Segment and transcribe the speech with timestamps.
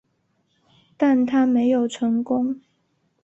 [0.97, 2.59] 但它没有成功。